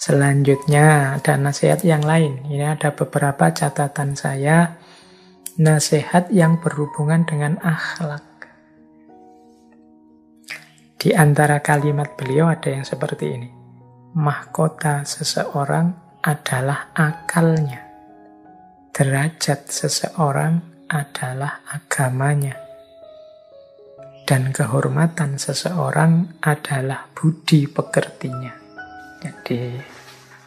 [0.00, 2.44] Selanjutnya ada nasihat yang lain.
[2.46, 4.78] Ini ada beberapa catatan saya.
[5.54, 8.26] Nasihat yang berhubungan dengan akhlak.
[10.98, 13.50] Di antara kalimat beliau ada yang seperti ini.
[14.18, 17.82] Mahkota seseorang adalah akalnya.
[18.90, 22.64] Derajat seseorang adalah agamanya
[24.24, 28.63] dan kehormatan seseorang adalah budi pekertinya.
[29.24, 29.80] Jadi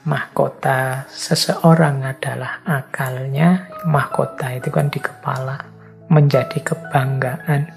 [0.05, 5.57] mahkota seseorang adalah akalnya, mahkota itu kan di kepala,
[6.14, 7.74] menjadi kebanggaan,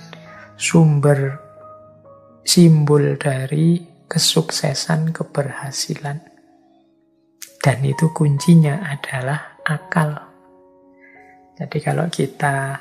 [0.61, 1.41] sumber
[2.45, 6.20] simbol dari kesuksesan, keberhasilan.
[7.61, 10.17] Dan itu kuncinya adalah akal.
[11.56, 12.80] Jadi kalau kita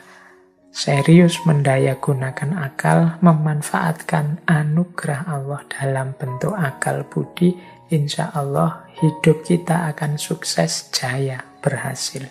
[0.70, 7.58] serius mendaya gunakan akal, memanfaatkan anugerah Allah dalam bentuk akal budi,
[7.90, 12.26] insya Allah hidup kita akan sukses, jaya, berhasil.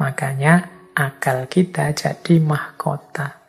[0.00, 3.42] Makanya akal kita jadi mahkota.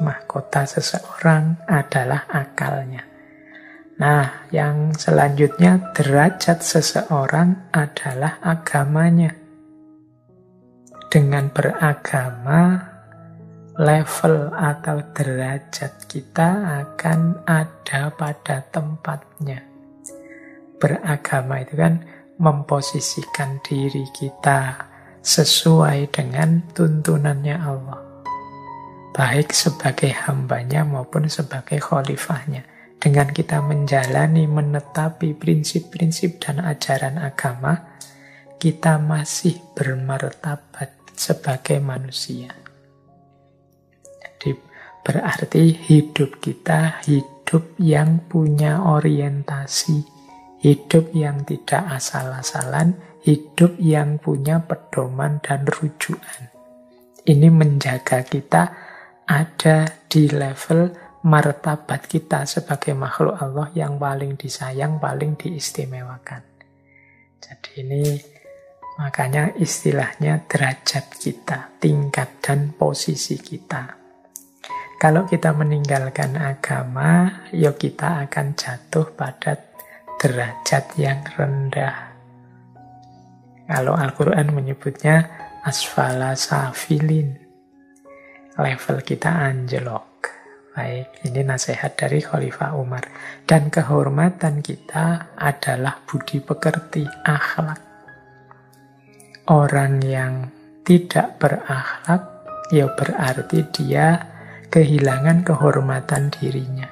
[0.00, 3.04] Mahkota seseorang adalah akalnya.
[4.00, 9.36] Nah, yang selanjutnya derajat seseorang adalah agamanya.
[11.12, 12.89] Dengan beragama,
[13.78, 16.50] level atau derajat kita
[16.82, 19.62] akan ada pada tempatnya.
[20.80, 22.02] Beragama itu kan
[22.40, 24.90] memposisikan diri kita
[25.20, 28.00] sesuai dengan tuntunannya Allah.
[29.12, 32.64] Baik sebagai hambanya maupun sebagai khalifahnya.
[33.00, 37.96] Dengan kita menjalani, menetapi prinsip-prinsip dan ajaran agama,
[38.60, 42.59] kita masih bermartabat sebagai manusia.
[45.00, 50.04] Berarti hidup kita hidup yang punya orientasi,
[50.60, 56.52] hidup yang tidak asal-asalan, hidup yang punya pedoman dan rujukan.
[57.24, 58.62] Ini menjaga kita
[59.28, 60.92] ada di level
[61.24, 66.40] martabat kita sebagai makhluk Allah yang paling disayang, paling diistimewakan.
[67.40, 68.04] Jadi ini
[68.96, 73.99] makanya istilahnya derajat kita, tingkat dan posisi kita.
[75.00, 79.56] Kalau kita meninggalkan agama, ya kita akan jatuh pada
[80.20, 82.12] derajat yang rendah.
[83.64, 85.24] Kalau Al-Quran menyebutnya
[85.64, 87.32] asfala safilin.
[88.60, 90.36] Level kita anjlok.
[90.76, 93.08] Baik, ini nasihat dari Khalifah Umar.
[93.48, 97.80] Dan kehormatan kita adalah budi pekerti, akhlak.
[99.48, 100.52] Orang yang
[100.84, 104.29] tidak berakhlak, ya berarti dia
[104.70, 106.86] kehilangan kehormatan dirinya.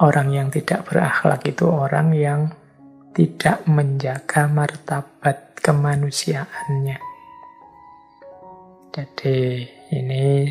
[0.00, 2.40] Orang yang tidak berakhlak itu orang yang
[3.12, 6.96] tidak menjaga martabat kemanusiaannya.
[8.90, 9.38] Jadi
[9.92, 10.48] ini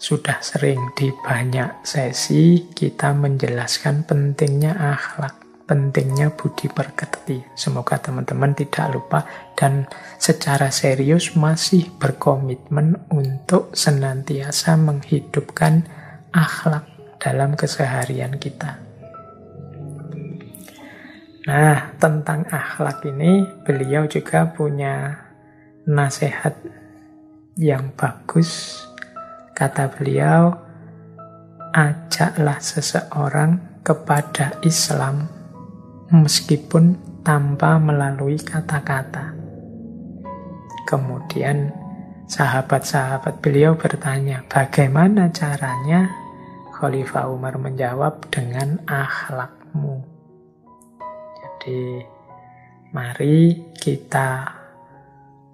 [0.00, 7.46] sudah sering di banyak sesi kita menjelaskan pentingnya akhlak pentingnya budi pekerti.
[7.54, 9.22] Semoga teman-teman tidak lupa
[9.54, 9.86] dan
[10.18, 15.86] secara serius masih berkomitmen untuk senantiasa menghidupkan
[16.34, 16.90] akhlak
[17.22, 18.82] dalam keseharian kita.
[21.46, 25.22] Nah, tentang akhlak ini beliau juga punya
[25.86, 26.58] nasihat
[27.54, 28.82] yang bagus.
[29.54, 30.50] Kata beliau,
[31.70, 35.39] ajaklah seseorang kepada Islam
[36.10, 39.34] meskipun tanpa melalui kata-kata.
[40.86, 41.70] Kemudian
[42.26, 46.10] sahabat-sahabat beliau bertanya, bagaimana caranya?
[46.74, 50.02] Khalifah Umar menjawab dengan akhlakmu.
[51.38, 52.02] Jadi,
[52.90, 54.58] mari kita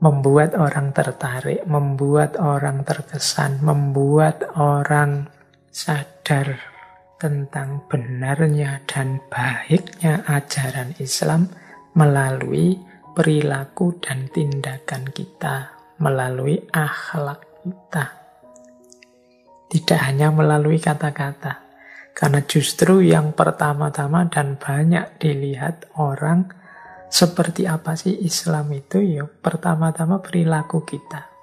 [0.01, 5.29] membuat orang tertarik, membuat orang terkesan, membuat orang
[5.69, 6.76] sadar
[7.17, 11.49] tentang benarnya dan baiknya ajaran Islam
[11.97, 12.77] melalui
[13.17, 18.05] perilaku dan tindakan kita, melalui akhlak kita.
[19.67, 21.65] Tidak hanya melalui kata-kata.
[22.17, 26.49] Karena justru yang pertama-tama dan banyak dilihat orang
[27.13, 31.36] seperti apa sih Islam itu ya pertama-tama perilaku kita.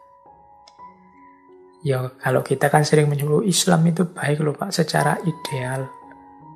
[1.84, 5.92] Ya kalau kita kan sering menyebut Islam itu baik loh Pak secara ideal.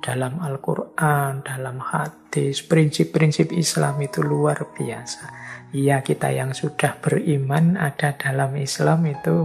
[0.00, 5.28] Dalam Al-Quran, dalam hadis, prinsip-prinsip Islam itu luar biasa.
[5.76, 9.44] Iya kita yang sudah beriman ada dalam Islam itu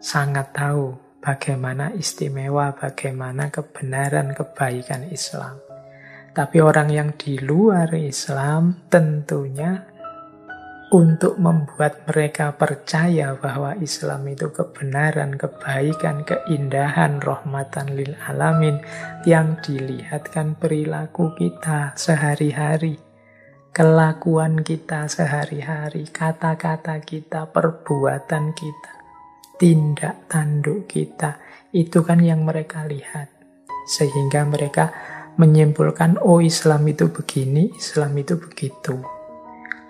[0.00, 5.60] sangat tahu bagaimana istimewa, bagaimana kebenaran, kebaikan Islam.
[6.32, 9.95] Tapi orang yang di luar Islam tentunya
[10.96, 18.80] untuk membuat mereka percaya bahwa Islam itu kebenaran, kebaikan, keindahan, rahmatan lil alamin
[19.28, 22.96] yang dilihatkan perilaku kita sehari-hari,
[23.76, 28.92] kelakuan kita sehari-hari, kata-kata kita, perbuatan kita,
[29.60, 31.36] tindak tanduk kita,
[31.76, 33.28] itu kan yang mereka lihat.
[33.84, 34.96] Sehingga mereka
[35.36, 39.15] menyimpulkan, oh Islam itu begini, Islam itu begitu.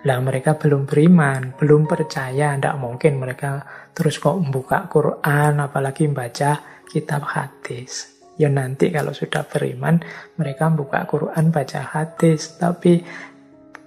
[0.05, 3.65] Lah mereka belum beriman, belum percaya, tidak mungkin mereka
[3.97, 8.13] terus kok membuka Quran, apalagi membaca kitab hadis.
[8.37, 9.97] Ya nanti kalau sudah beriman,
[10.37, 12.61] mereka membuka Quran, baca hadis.
[12.61, 13.01] Tapi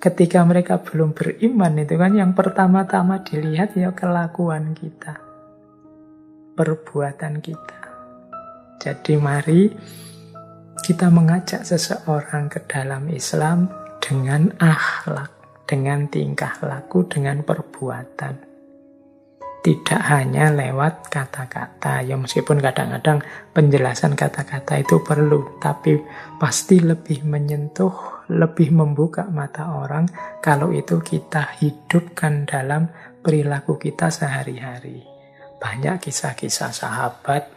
[0.02, 5.14] ketika mereka belum beriman itu kan yang pertama-tama dilihat ya kelakuan kita.
[6.58, 7.80] Perbuatan kita.
[8.82, 9.70] Jadi mari
[10.82, 13.70] kita mengajak seseorang ke dalam Islam
[14.02, 15.39] dengan akhlak
[15.70, 18.50] dengan tingkah laku, dengan perbuatan.
[19.60, 23.22] Tidak hanya lewat kata-kata, ya meskipun kadang-kadang
[23.54, 26.00] penjelasan kata-kata itu perlu, tapi
[26.40, 30.10] pasti lebih menyentuh, lebih membuka mata orang
[30.42, 32.90] kalau itu kita hidupkan dalam
[33.22, 35.06] perilaku kita sehari-hari.
[35.60, 37.52] Banyak kisah-kisah sahabat,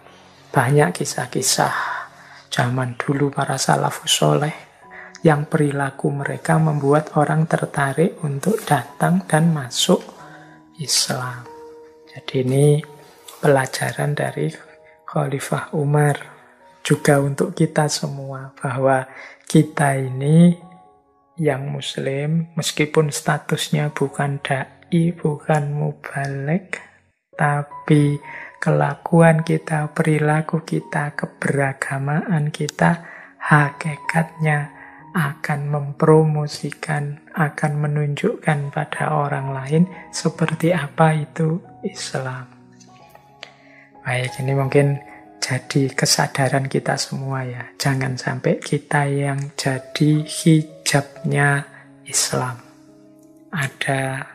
[0.51, 1.74] banyak kisah-kisah
[2.51, 4.73] zaman dulu para salafus soleh
[5.24, 10.04] yang perilaku mereka membuat orang tertarik untuk datang dan masuk
[10.78, 11.48] Islam.
[12.12, 12.68] Jadi ini
[13.40, 14.52] pelajaran dari
[15.08, 16.20] Khalifah Umar
[16.84, 19.08] juga untuk kita semua bahwa
[19.48, 20.60] kita ini
[21.40, 26.84] yang muslim meskipun statusnya bukan dai, bukan mubalik,
[27.34, 28.20] tapi
[28.60, 33.02] kelakuan kita, perilaku kita, keberagamaan kita,
[33.42, 34.83] hakikatnya
[35.13, 42.50] akan mempromosikan, akan menunjukkan pada orang lain seperti apa itu Islam.
[44.01, 45.00] Baik, ini mungkin
[45.38, 47.63] jadi kesadaran kita semua ya.
[47.77, 51.63] Jangan sampai kita yang jadi hijabnya
[52.10, 52.57] Islam.
[53.54, 54.27] Ada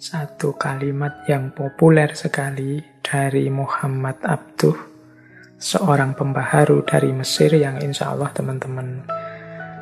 [0.00, 4.76] satu kalimat yang populer sekali dari Muhammad Abduh,
[5.60, 9.04] seorang pembaharu dari Mesir yang insya Allah teman-teman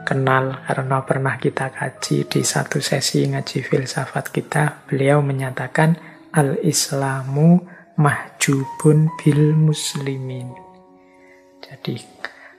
[0.03, 5.97] kenal karena pernah kita kaji di satu sesi ngaji filsafat kita, beliau menyatakan
[6.35, 7.63] al-islamu
[7.97, 10.53] mahjubun bil muslimin.
[11.63, 11.97] Jadi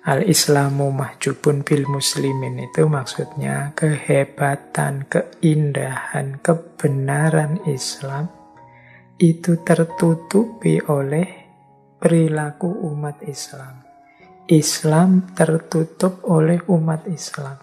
[0.07, 8.27] al-islamu mahjubun bil muslimin itu maksudnya kehebatan, keindahan, kebenaran Islam
[9.21, 11.27] itu tertutupi oleh
[12.01, 13.92] perilaku umat Islam.
[14.51, 17.55] Islam tertutup oleh umat Islam.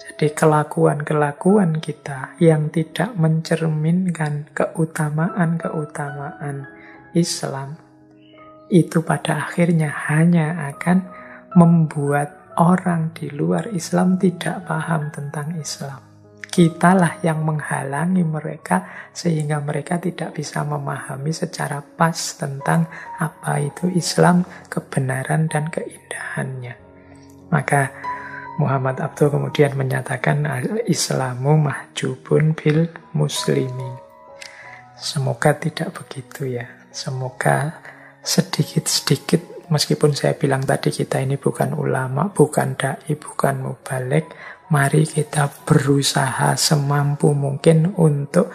[0.00, 6.66] Jadi kelakuan-kelakuan kita yang tidak mencerminkan keutamaan-keutamaan
[7.14, 7.78] Islam
[8.70, 11.02] itu pada akhirnya hanya akan
[11.58, 16.09] membuat orang di luar Islam tidak paham tentang Islam.
[16.50, 22.90] Kitalah yang menghalangi mereka sehingga mereka tidak bisa memahami secara pas tentang
[23.22, 26.74] apa itu Islam, kebenaran dan keindahannya.
[27.54, 27.94] Maka
[28.58, 30.42] Muhammad Abdul kemudian menyatakan
[30.90, 33.94] Islamu mahjubun bil muslimin.
[34.98, 36.66] Semoga tidak begitu ya.
[36.90, 37.78] Semoga
[38.20, 44.28] sedikit-sedikit meskipun saya bilang tadi kita ini bukan ulama, bukan dai, bukan mubalik,
[44.70, 48.54] Mari kita berusaha semampu mungkin untuk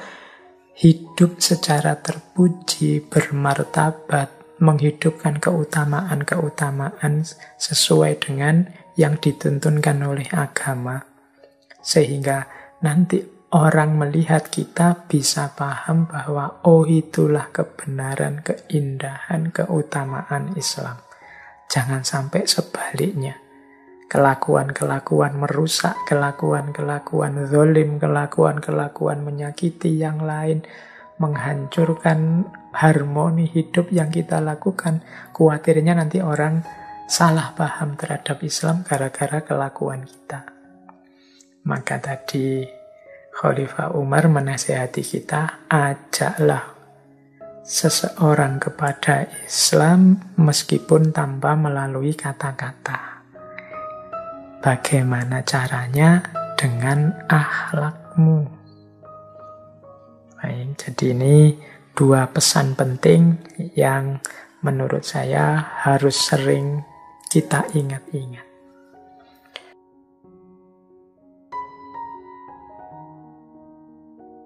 [0.79, 4.31] hidup secara terpuji, bermartabat,
[4.63, 7.27] menghidupkan keutamaan-keutamaan
[7.59, 8.63] sesuai dengan
[8.95, 11.03] yang dituntunkan oleh agama.
[11.83, 12.47] Sehingga
[12.79, 13.19] nanti
[13.51, 20.95] orang melihat kita bisa paham bahwa oh itulah kebenaran, keindahan, keutamaan Islam.
[21.67, 23.44] Jangan sampai sebaliknya
[24.05, 30.61] kelakuan-kelakuan merusak, kelakuan-kelakuan zolim, kelakuan-kelakuan menyakiti yang lain,
[31.17, 32.45] menghancurkan
[32.75, 35.01] harmoni hidup yang kita lakukan.
[35.33, 36.61] Kuatirnya nanti orang
[37.09, 40.45] salah paham terhadap Islam gara-gara kelakuan kita.
[41.65, 42.61] Maka tadi
[43.35, 46.71] Khalifah Umar menasehati kita, ajaklah
[47.65, 53.14] seseorang kepada Islam meskipun tanpa melalui kata-kata.
[54.65, 56.25] Bagaimana caranya?
[56.57, 58.49] Dengan akhlakmu.
[60.41, 61.53] Baik, jadi ini
[61.93, 63.37] dua pesan penting
[63.77, 64.17] yang
[64.65, 66.81] menurut saya harus sering
[67.29, 68.54] kita ingat-ingat.